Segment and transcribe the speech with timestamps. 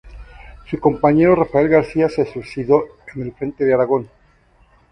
[0.67, 4.09] Su compañero Rafael García se suicidó en el frente de Aragón.